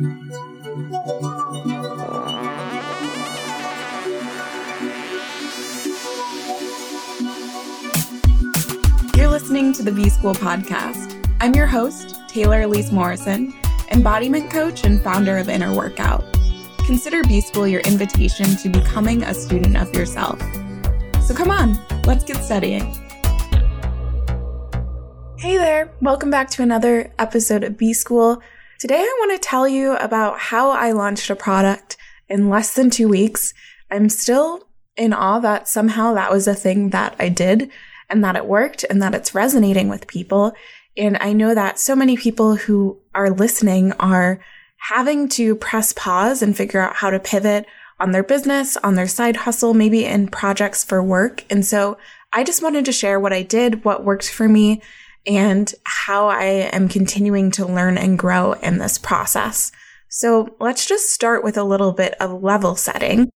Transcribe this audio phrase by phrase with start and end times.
[0.00, 0.08] You're
[9.28, 11.22] listening to the B School podcast.
[11.42, 13.52] I'm your host, Taylor Elyse Morrison,
[13.90, 16.24] embodiment coach and founder of Inner Workout.
[16.86, 20.40] Consider B School your invitation to becoming a student of yourself.
[21.22, 22.98] So come on, let's get studying.
[25.38, 28.40] Hey there, welcome back to another episode of B School.
[28.82, 31.96] Today I want to tell you about how I launched a product
[32.28, 33.54] in less than two weeks.
[33.92, 37.70] I'm still in awe that somehow that was a thing that I did
[38.10, 40.52] and that it worked and that it's resonating with people.
[40.96, 44.40] And I know that so many people who are listening are
[44.78, 47.66] having to press pause and figure out how to pivot
[48.00, 51.44] on their business, on their side hustle, maybe in projects for work.
[51.48, 51.98] And so
[52.32, 54.82] I just wanted to share what I did, what worked for me,
[55.26, 59.72] and how I am continuing to learn and grow in this process.
[60.08, 63.30] So let's just start with a little bit of level setting.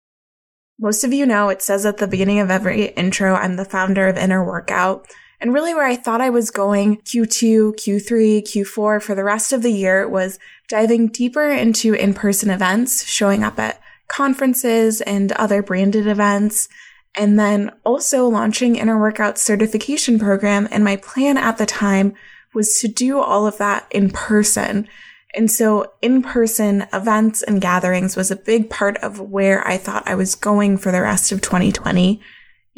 [0.78, 4.08] Most of you know it says at the beginning of every intro, I'm the founder
[4.08, 5.06] of Inner Workout.
[5.40, 9.62] And really where I thought I was going Q2, Q3, Q4 for the rest of
[9.62, 16.06] the year was diving deeper into in-person events, showing up at conferences and other branded
[16.06, 16.68] events,
[17.16, 20.68] and then also launching Inner Workout certification program.
[20.70, 22.14] And my plan at the time
[22.54, 24.86] was to do all of that in person.
[25.34, 30.14] And so in-person events and gatherings was a big part of where I thought I
[30.14, 32.20] was going for the rest of 2020.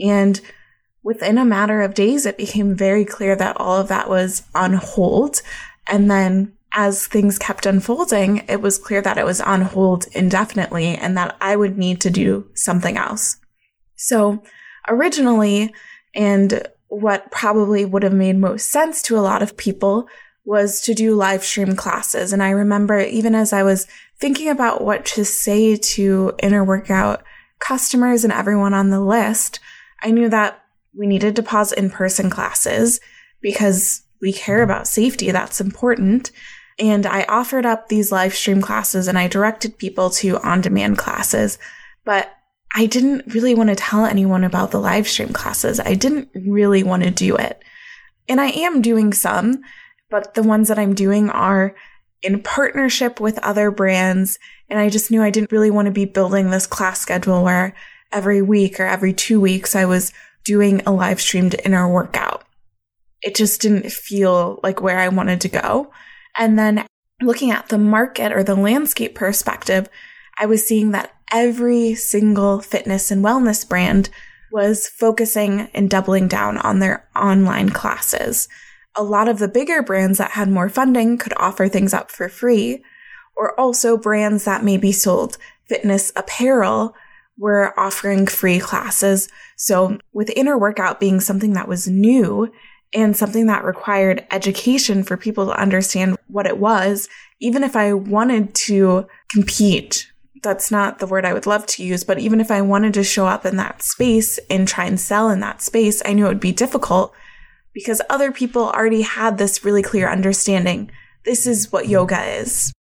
[0.00, 0.40] And
[1.02, 4.74] within a matter of days, it became very clear that all of that was on
[4.74, 5.40] hold.
[5.86, 10.96] And then as things kept unfolding, it was clear that it was on hold indefinitely
[10.96, 13.36] and that I would need to do something else.
[13.98, 14.42] So
[14.88, 15.74] originally,
[16.14, 20.08] and what probably would have made most sense to a lot of people
[20.46, 22.32] was to do live stream classes.
[22.32, 23.86] And I remember even as I was
[24.18, 27.22] thinking about what to say to inner workout
[27.58, 29.60] customers and everyone on the list,
[30.02, 30.62] I knew that
[30.96, 33.00] we needed to pause in person classes
[33.42, 35.30] because we care about safety.
[35.30, 36.30] That's important.
[36.78, 40.96] And I offered up these live stream classes and I directed people to on demand
[40.96, 41.58] classes,
[42.04, 42.30] but
[42.74, 45.80] I didn't really want to tell anyone about the live stream classes.
[45.80, 47.62] I didn't really want to do it.
[48.28, 49.62] And I am doing some,
[50.10, 51.74] but the ones that I'm doing are
[52.22, 54.38] in partnership with other brands.
[54.68, 57.74] And I just knew I didn't really want to be building this class schedule where
[58.12, 60.12] every week or every two weeks I was
[60.44, 62.44] doing a live streamed inner workout.
[63.22, 65.92] It just didn't feel like where I wanted to go.
[66.36, 66.86] And then
[67.20, 69.88] looking at the market or the landscape perspective,
[70.38, 74.10] I was seeing that every single fitness and wellness brand
[74.50, 78.48] was focusing and doubling down on their online classes.
[78.96, 82.28] A lot of the bigger brands that had more funding could offer things up for
[82.28, 82.82] free,
[83.36, 86.94] or also brands that maybe sold fitness apparel
[87.36, 89.28] were offering free classes.
[89.56, 92.50] So with inner workout being something that was new
[92.92, 97.08] and something that required education for people to understand what it was,
[97.38, 100.10] even if I wanted to compete,
[100.42, 103.04] that's not the word I would love to use, but even if I wanted to
[103.04, 106.28] show up in that space and try and sell in that space, I knew it
[106.28, 107.14] would be difficult
[107.72, 110.90] because other people already had this really clear understanding.
[111.24, 112.72] This is what yoga is.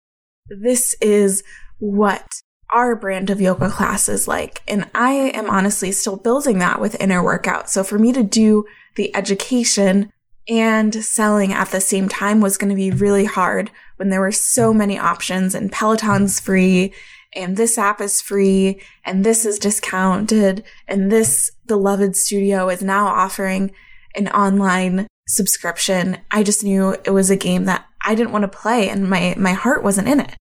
[0.49, 1.43] This is
[1.79, 2.27] what
[2.73, 4.63] our brand of yoga class is like.
[4.67, 7.71] And I am honestly still building that with inner workout.
[7.71, 8.65] So for me to do
[8.97, 10.13] the education
[10.49, 14.33] and selling at the same time was going to be really hard when there were
[14.33, 16.93] so many options and Peloton's free
[17.35, 23.07] and this app is free and this is discounted and this beloved studio is now
[23.07, 23.73] offering
[24.15, 26.19] an online subscription.
[26.31, 29.35] I just knew it was a game that I didn't want to play and my,
[29.37, 30.37] my heart wasn't in it.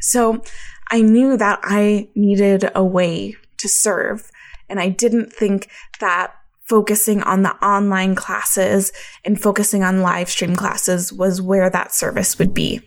[0.00, 0.42] So
[0.90, 4.30] I knew that I needed a way to serve
[4.68, 5.68] and I didn't think
[6.00, 6.34] that
[6.66, 8.92] focusing on the online classes
[9.24, 12.80] and focusing on live stream classes was where that service would be.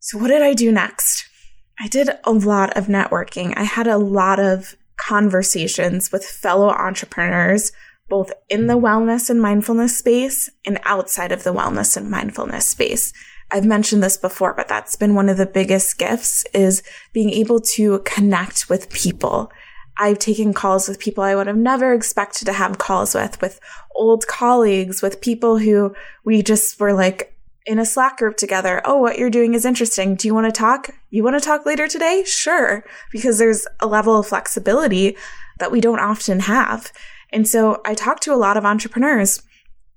[0.00, 1.28] So what did I do next?
[1.78, 3.52] I did a lot of networking.
[3.56, 7.72] I had a lot of conversations with fellow entrepreneurs,
[8.08, 13.12] both in the wellness and mindfulness space and outside of the wellness and mindfulness space.
[13.50, 16.82] I've mentioned this before, but that's been one of the biggest gifts is
[17.12, 19.52] being able to connect with people
[19.98, 23.60] I've taken calls with people I would have never expected to have calls with, with
[23.94, 25.94] old colleagues, with people who
[26.24, 27.35] we just were like
[27.66, 28.80] in a Slack group together.
[28.84, 30.14] Oh, what you're doing is interesting.
[30.14, 30.90] Do you want to talk?
[31.10, 32.22] You want to talk later today?
[32.24, 32.84] Sure.
[33.10, 35.16] Because there's a level of flexibility
[35.58, 36.92] that we don't often have.
[37.32, 39.42] And so I talked to a lot of entrepreneurs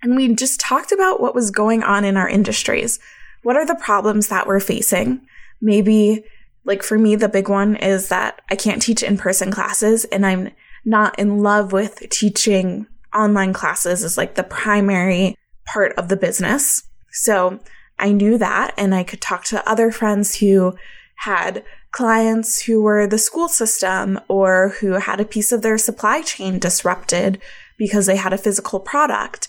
[0.02, 3.00] and we just talked about what was going on in our industries.
[3.44, 5.22] What are the problems that we're facing?
[5.62, 6.24] Maybe
[6.66, 10.26] Like for me, the big one is that I can't teach in person classes and
[10.26, 10.52] I'm
[10.86, 15.36] not in love with teaching online classes as like the primary
[15.66, 16.84] part of the business.
[17.12, 17.60] So
[17.98, 20.76] I knew that and I could talk to other friends who
[21.18, 26.22] had clients who were the school system or who had a piece of their supply
[26.22, 27.42] chain disrupted
[27.78, 29.48] because they had a physical product.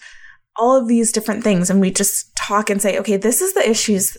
[0.57, 1.71] All of these different things.
[1.71, 4.17] And we just talk and say, okay, this is the issues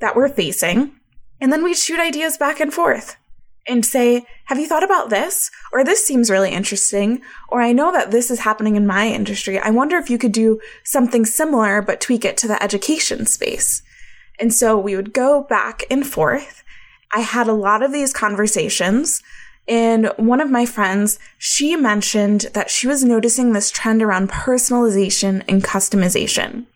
[0.00, 0.92] that we're facing.
[1.40, 3.16] And then we shoot ideas back and forth
[3.68, 5.50] and say, have you thought about this?
[5.72, 7.20] Or this seems really interesting.
[7.50, 9.58] Or I know that this is happening in my industry.
[9.58, 13.82] I wonder if you could do something similar, but tweak it to the education space.
[14.40, 16.64] And so we would go back and forth.
[17.12, 19.22] I had a lot of these conversations.
[19.66, 25.44] And one of my friends, she mentioned that she was noticing this trend around personalization
[25.46, 26.66] and customization.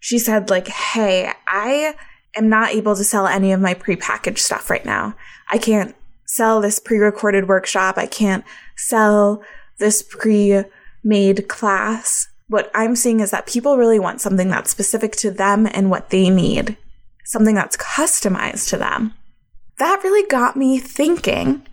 [0.00, 1.94] She said, like, hey, I
[2.36, 5.14] am not able to sell any of my prepackaged stuff right now.
[5.50, 5.94] I can't
[6.30, 7.98] sell this pre-recorded workshop.
[7.98, 8.44] I can't
[8.76, 9.42] sell
[9.78, 12.28] this pre-made class.
[12.46, 16.10] What I'm seeing is that people really want something that's specific to them and what
[16.10, 16.76] they need,
[17.24, 19.12] something that's customized to them.
[19.78, 21.66] That really got me thinking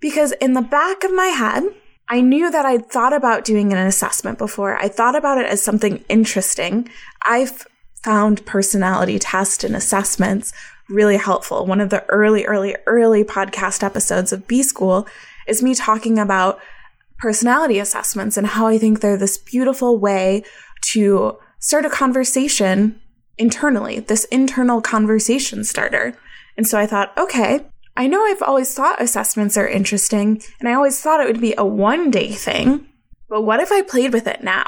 [0.00, 1.64] because in the back of my head,
[2.08, 4.78] I knew that I'd thought about doing an assessment before.
[4.78, 6.88] I thought about it as something interesting.
[7.24, 7.66] I've
[8.02, 10.54] found personality tests and assessments
[10.88, 11.66] really helpful.
[11.66, 15.06] One of the early, early, early podcast episodes of B School
[15.46, 16.60] is me talking about
[17.18, 20.44] personality assessments and how I think they're this beautiful way
[20.92, 23.00] to start a conversation
[23.36, 26.14] internally, this internal conversation starter.
[26.56, 30.74] And so I thought, okay, I know I've always thought assessments are interesting and I
[30.74, 32.86] always thought it would be a one day thing,
[33.28, 34.66] but what if I played with it now?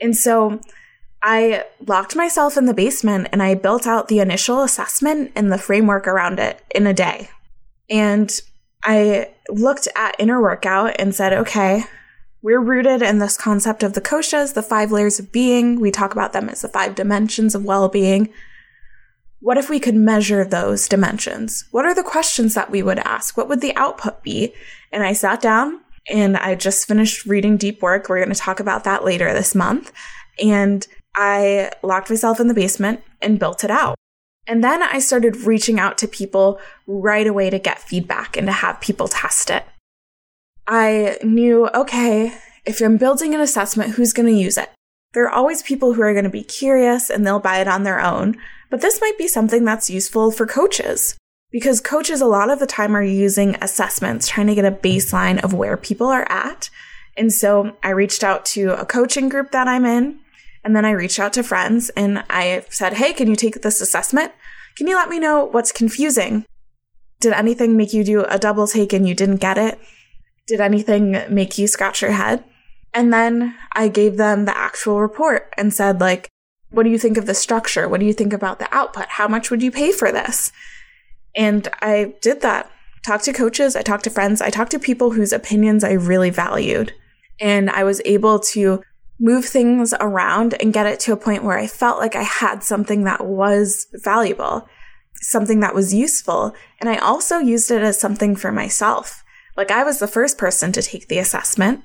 [0.00, 0.60] And so
[1.22, 5.58] I locked myself in the basement and I built out the initial assessment and the
[5.58, 7.28] framework around it in a day.
[7.90, 8.32] And
[8.84, 11.84] I looked at inner workout and said, okay,
[12.42, 15.78] we're rooted in this concept of the koshas, the five layers of being.
[15.78, 18.32] We talk about them as the five dimensions of well being.
[19.40, 21.64] What if we could measure those dimensions?
[21.70, 23.36] What are the questions that we would ask?
[23.36, 24.54] What would the output be?
[24.92, 28.08] And I sat down and I just finished reading Deep Work.
[28.08, 29.92] We're going to talk about that later this month.
[30.42, 33.96] And I locked myself in the basement and built it out.
[34.46, 38.52] And then I started reaching out to people right away to get feedback and to
[38.52, 39.64] have people test it.
[40.66, 42.34] I knew, okay,
[42.64, 44.70] if I'm building an assessment, who's going to use it?
[45.12, 47.82] There are always people who are going to be curious and they'll buy it on
[47.82, 48.36] their own,
[48.70, 51.16] but this might be something that's useful for coaches
[51.50, 55.42] because coaches a lot of the time are using assessments, trying to get a baseline
[55.42, 56.70] of where people are at.
[57.16, 60.20] And so I reached out to a coaching group that I'm in
[60.64, 63.80] and then I reached out to friends and I said, Hey, can you take this
[63.80, 64.32] assessment?
[64.76, 66.44] Can you let me know what's confusing?
[67.20, 69.78] Did anything make you do a double take and you didn't get it?
[70.46, 72.44] Did anything make you scratch your head?
[72.92, 76.28] And then I gave them the actual report and said, like,
[76.70, 77.88] what do you think of the structure?
[77.88, 79.06] What do you think about the output?
[79.08, 80.52] How much would you pay for this?
[81.36, 82.70] And I did that.
[83.06, 86.30] Talked to coaches, I talked to friends, I talked to people whose opinions I really
[86.30, 86.92] valued.
[87.40, 88.82] And I was able to
[89.20, 92.64] move things around and get it to a point where I felt like I had
[92.64, 94.66] something that was valuable,
[95.20, 96.54] something that was useful.
[96.80, 99.22] And I also used it as something for myself.
[99.56, 101.84] Like I was the first person to take the assessment.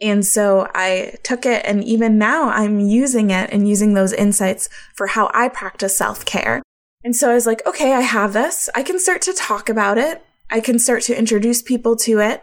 [0.00, 4.68] And so I took it and even now I'm using it and using those insights
[4.94, 6.62] for how I practice self care.
[7.02, 8.68] And so I was like, okay, I have this.
[8.74, 10.22] I can start to talk about it.
[10.50, 12.42] I can start to introduce people to it.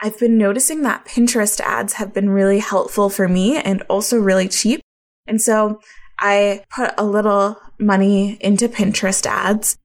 [0.00, 4.48] I've been noticing that Pinterest ads have been really helpful for me and also really
[4.48, 4.80] cheap.
[5.26, 5.80] And so
[6.18, 9.78] I put a little money into Pinterest ads.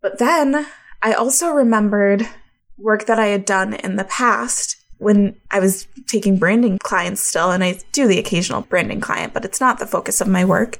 [0.00, 0.66] But then
[1.02, 2.26] I also remembered
[2.78, 7.50] work that I had done in the past when I was taking branding clients still,
[7.50, 10.78] and I do the occasional branding client, but it's not the focus of my work.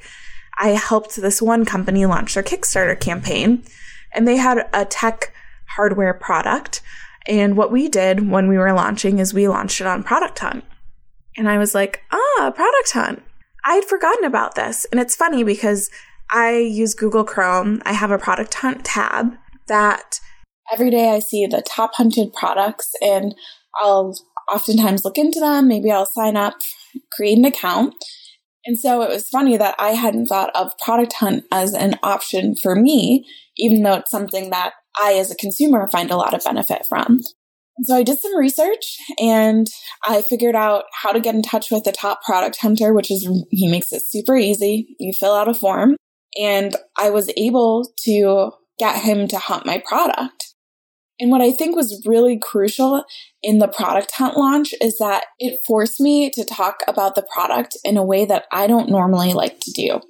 [0.59, 3.64] I helped this one company launch their Kickstarter campaign,
[4.12, 5.33] and they had a tech
[5.67, 6.83] hardware product
[7.26, 10.64] and what we did when we were launching is we launched it on Product Hunt.
[11.37, 13.23] And I was like, ah, Product Hunt.
[13.64, 14.85] I'd forgotten about this.
[14.91, 15.88] And it's funny because
[16.31, 17.81] I use Google Chrome.
[17.85, 19.35] I have a Product Hunt tab
[19.69, 20.21] that
[20.73, 23.35] every day I see the top hunted products and
[23.81, 24.19] I'll
[24.52, 25.69] oftentimes look into them.
[25.69, 26.55] Maybe I'll sign up,
[27.12, 27.95] create an account.
[28.64, 32.54] And so it was funny that I hadn't thought of Product Hunt as an option
[32.54, 33.26] for me,
[33.57, 37.21] even though it's something that I, as a consumer, find a lot of benefit from.
[37.85, 39.66] So I did some research and
[40.04, 43.28] I figured out how to get in touch with the top product hunter, which is
[43.50, 44.95] he makes it super easy.
[44.99, 45.97] You fill out a form
[46.38, 50.42] and I was able to get him to hunt my product.
[51.23, 53.05] And what I think was really crucial
[53.45, 57.76] in the product hunt launch is that it forced me to talk about the product
[57.85, 60.00] in a way that I don't normally like to do.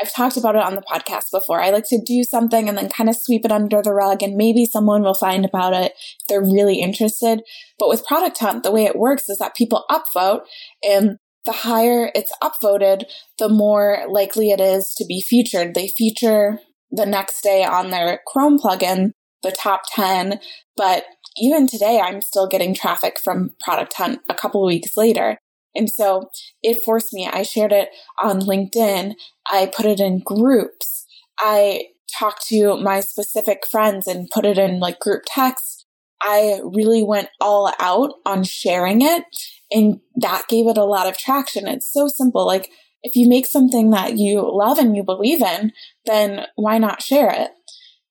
[0.00, 1.60] I've talked about it on the podcast before.
[1.60, 4.34] I like to do something and then kind of sweep it under the rug and
[4.34, 7.42] maybe someone will find about it if they're really interested.
[7.78, 10.40] But with Product Hunt, the way it works is that people upvote
[10.82, 13.02] and the higher it's upvoted,
[13.38, 15.74] the more likely it is to be featured.
[15.74, 20.40] They feature the next day on their Chrome plugin, the top 10.
[20.76, 21.04] But
[21.36, 25.38] even today, I'm still getting traffic from Product Hunt a couple weeks later.
[25.74, 26.30] And so
[26.62, 27.28] it forced me.
[27.32, 29.14] I shared it on LinkedIn.
[29.50, 31.06] I put it in groups.
[31.38, 31.84] I
[32.18, 35.86] talked to my specific friends and put it in like group text.
[36.22, 39.24] I really went all out on sharing it
[39.70, 41.66] and that gave it a lot of traction.
[41.66, 42.46] It's so simple.
[42.46, 42.70] Like
[43.02, 45.72] if you make something that you love and you believe in,
[46.04, 47.50] then why not share it?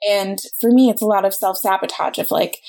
[0.08, 2.60] And for me, it's a lot of self sabotage of like,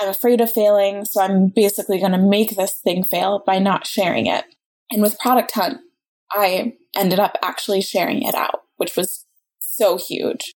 [0.00, 3.86] I'm afraid of failing, so I'm basically going to make this thing fail by not
[3.86, 4.44] sharing it.
[4.90, 5.78] And with Product Hunt,
[6.30, 9.24] I ended up actually sharing it out, which was
[9.60, 10.52] so huge.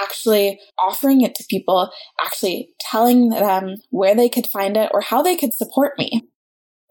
[0.00, 1.90] Actually offering it to people,
[2.24, 6.22] actually telling them where they could find it or how they could support me.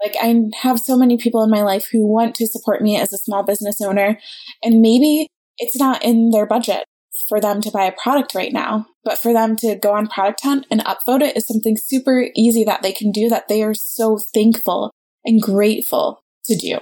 [0.03, 3.11] Like I have so many people in my life who want to support me as
[3.11, 4.19] a small business owner
[4.63, 5.27] and maybe
[5.57, 6.85] it's not in their budget
[7.27, 10.41] for them to buy a product right now, but for them to go on Product
[10.43, 13.73] Hunt and upvote it is something super easy that they can do that they are
[13.73, 14.93] so thankful
[15.25, 16.79] and grateful to do.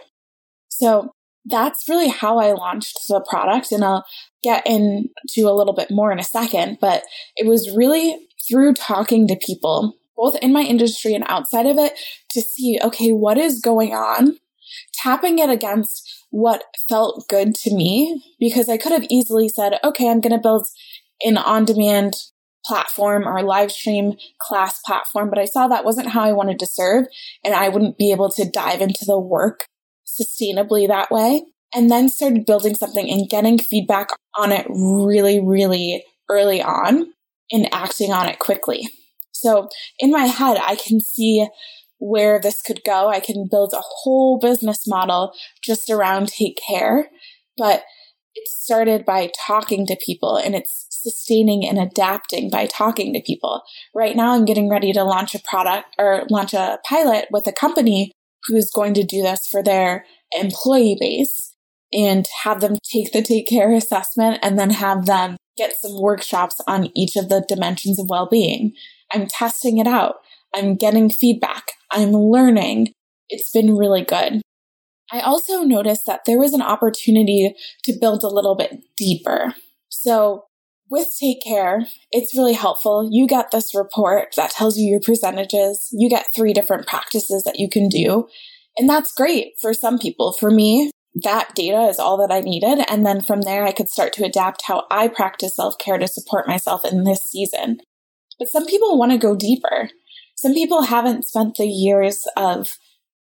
[0.70, 1.12] So
[1.46, 4.06] that's really how I launched the product and I'll
[4.44, 7.04] get into a little bit more in a second, but
[7.36, 11.94] it was really through talking to people, both in my industry and outside of it
[12.32, 14.38] to see, okay, what is going on?
[14.94, 20.10] Tapping it against what felt good to me because I could have easily said, okay,
[20.10, 20.68] I'm going to build
[21.24, 22.16] an on demand
[22.66, 26.66] platform or live stream class platform, but I saw that wasn't how I wanted to
[26.66, 27.06] serve
[27.44, 29.68] and I wouldn't be able to dive into the work
[30.06, 31.44] sustainably that way.
[31.74, 37.08] And then started building something and getting feedback on it really, really early on
[37.52, 38.88] and acting on it quickly.
[39.32, 39.68] So
[40.00, 41.48] in my head, I can see
[42.00, 43.10] where this could go.
[43.10, 45.34] I can build a whole business model
[45.64, 47.10] just around take care.
[47.58, 47.84] But
[48.36, 53.64] it started by talking to people and it's sustaining and adapting by talking to people.
[53.94, 57.54] Right now, I'm getting ready to launch a product or launch a pilot with a
[57.54, 58.12] company
[58.48, 60.06] who's going to do this for their
[60.38, 61.56] employee base
[61.94, 66.60] and have them take the take care assessment and then have them get some workshops
[66.68, 68.74] on each of the dimensions of well-being.
[69.14, 70.16] I'm testing it out.
[70.54, 71.64] I'm getting feedback.
[71.92, 72.94] I'm learning.
[73.30, 74.42] It's been really good.
[75.12, 79.54] I also noticed that there was an opportunity to build a little bit deeper.
[79.90, 80.46] So
[80.90, 83.08] with Take Care, it's really helpful.
[83.12, 85.90] You get this report that tells you your percentages.
[85.92, 88.28] You get three different practices that you can do.
[88.78, 90.34] And that's great for some people.
[90.34, 90.92] For me,
[91.24, 92.84] that data is all that I needed.
[92.90, 96.08] And then from there, I could start to adapt how I practice self care to
[96.08, 97.80] support myself in this season.
[98.38, 99.90] But some people want to go deeper
[100.36, 102.78] some people haven't spent the years of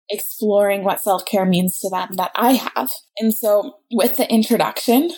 [0.09, 2.89] exploring what self care means to them that I have.
[3.19, 5.11] And so with the introduction,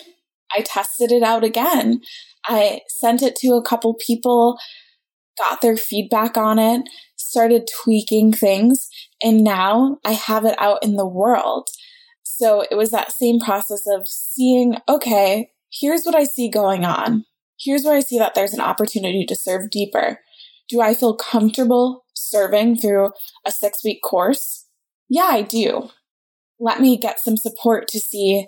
[0.56, 2.00] I tested it out again.
[2.46, 4.58] I sent it to a couple people,
[5.38, 6.82] got their feedback on it,
[7.16, 8.88] started tweaking things,
[9.22, 11.68] and now I have it out in the world.
[12.22, 17.24] So it was that same process of seeing, okay, here's what I see going on.
[17.58, 20.18] Here's where I see that there's an opportunity to serve deeper.
[20.68, 23.10] Do I feel comfortable serving through
[23.44, 24.66] a six week course?
[25.08, 25.90] Yeah, I do.
[26.58, 28.46] Let me get some support to see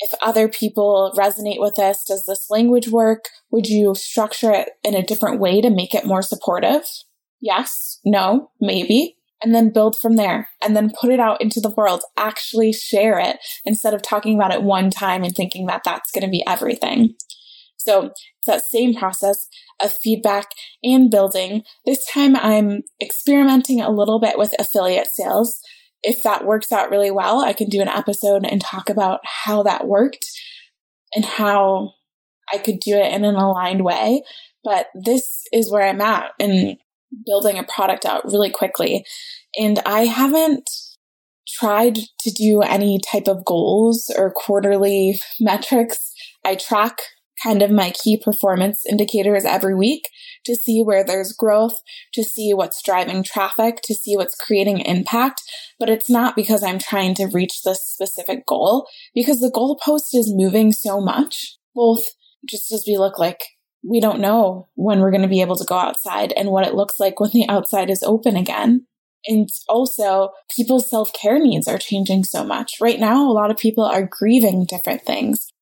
[0.00, 2.04] if other people resonate with this.
[2.06, 3.26] Does this language work?
[3.50, 6.82] Would you structure it in a different way to make it more supportive?
[7.40, 9.16] Yes, no, maybe.
[9.42, 12.02] And then build from there and then put it out into the world.
[12.16, 16.24] Actually share it instead of talking about it one time and thinking that that's going
[16.24, 17.14] to be everything.
[17.76, 18.12] So
[18.46, 19.48] that same process
[19.82, 20.50] of feedback
[20.82, 21.62] and building.
[21.84, 25.60] This time I'm experimenting a little bit with affiliate sales.
[26.02, 29.62] If that works out really well, I can do an episode and talk about how
[29.64, 30.26] that worked
[31.14, 31.92] and how
[32.52, 34.22] I could do it in an aligned way.
[34.62, 36.76] But this is where I'm at in
[37.24, 39.04] building a product out really quickly.
[39.58, 40.68] And I haven't
[41.48, 46.12] tried to do any type of goals or quarterly metrics.
[46.44, 46.98] I track
[47.42, 50.08] kind of my key performance indicators every week
[50.44, 51.74] to see where there's growth,
[52.14, 55.42] to see what's driving traffic, to see what's creating impact.
[55.78, 60.32] But it's not because I'm trying to reach this specific goal because the goalpost is
[60.34, 62.04] moving so much, both
[62.48, 63.44] just as we look like
[63.88, 66.74] we don't know when we're going to be able to go outside and what it
[66.74, 68.86] looks like when the outside is open again.
[69.26, 72.74] And also, people's self care needs are changing so much.
[72.80, 75.52] Right now, a lot of people are grieving different things.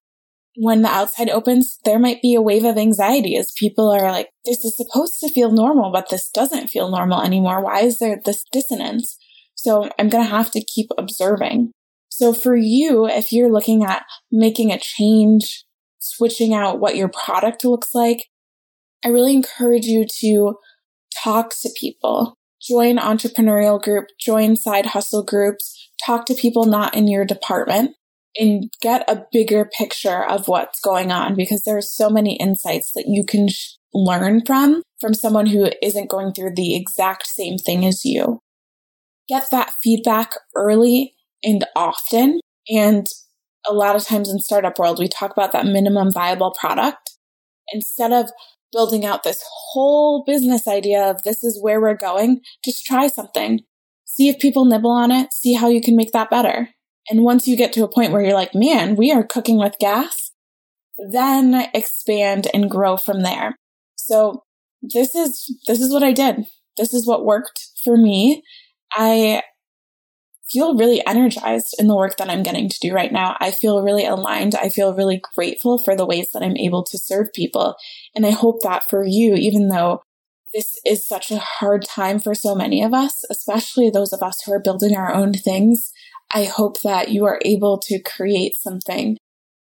[0.56, 4.30] When the outside opens, there might be a wave of anxiety as people are like,
[4.44, 7.62] this is supposed to feel normal, but this doesn't feel normal anymore.
[7.62, 9.16] Why is there this dissonance?
[9.54, 11.72] So I'm going to have to keep observing.
[12.08, 15.64] So for you, if you're looking at making a change,
[15.98, 18.26] switching out what your product looks like,
[19.04, 20.54] I really encourage you to
[21.24, 27.08] talk to people, join entrepreneurial group, join side hustle groups, talk to people not in
[27.08, 27.96] your department
[28.36, 32.92] and get a bigger picture of what's going on because there are so many insights
[32.94, 37.58] that you can sh- learn from from someone who isn't going through the exact same
[37.58, 38.40] thing as you.
[39.28, 42.40] Get that feedback early and often.
[42.68, 43.06] And
[43.68, 47.12] a lot of times in startup world, we talk about that minimum viable product
[47.72, 48.30] instead of
[48.72, 52.40] building out this whole business idea of this is where we're going.
[52.64, 53.60] Just try something.
[54.04, 55.32] See if people nibble on it.
[55.32, 56.68] See how you can make that better.
[57.08, 59.78] And once you get to a point where you're like, man, we are cooking with
[59.78, 60.32] gas,
[61.10, 63.56] then expand and grow from there.
[63.96, 64.42] So
[64.82, 66.44] this is, this is what I did.
[66.76, 68.42] This is what worked for me.
[68.92, 69.42] I
[70.50, 73.36] feel really energized in the work that I'm getting to do right now.
[73.40, 74.54] I feel really aligned.
[74.54, 77.74] I feel really grateful for the ways that I'm able to serve people.
[78.14, 80.02] And I hope that for you, even though
[80.54, 84.40] this is such a hard time for so many of us, especially those of us
[84.42, 85.92] who are building our own things,
[86.32, 89.18] I hope that you are able to create something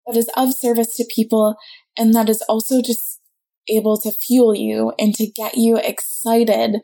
[0.06, 1.56] that is of service to people
[1.98, 3.20] and that is also just
[3.70, 6.82] able to fuel you and to get you excited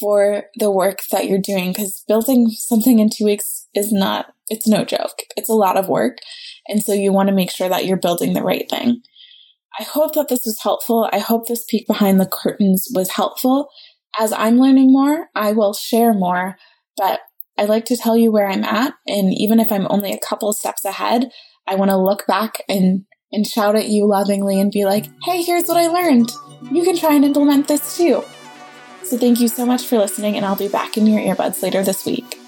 [0.00, 4.66] for the work that you're doing because building something in two weeks is not, it's
[4.66, 5.22] no joke.
[5.36, 6.18] It's a lot of work.
[6.66, 9.02] And so you want to make sure that you're building the right thing.
[9.78, 11.08] I hope that this was helpful.
[11.12, 13.68] I hope this peek behind the curtains was helpful.
[14.18, 16.56] As I'm learning more, I will share more,
[16.96, 17.20] but
[17.58, 18.94] I like to tell you where I'm at.
[19.06, 21.30] And even if I'm only a couple steps ahead,
[21.66, 25.42] I want to look back and, and shout at you lovingly and be like, Hey,
[25.42, 26.30] here's what I learned.
[26.70, 28.22] You can try and implement this too.
[29.02, 31.82] So thank you so much for listening, and I'll be back in your earbuds later
[31.82, 32.38] this week.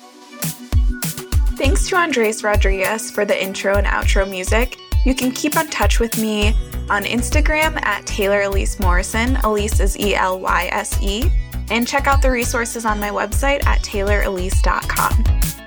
[1.57, 4.79] Thanks to Andres Rodriguez for the intro and outro music.
[5.07, 6.49] You can keep in touch with me
[6.90, 9.37] on Instagram at Taylor Elyse Morrison.
[9.37, 11.31] Elyse is E L Y S E.
[11.71, 15.65] And check out the resources on my website at taylorelyse.com.